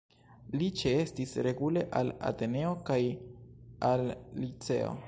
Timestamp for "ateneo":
2.31-2.73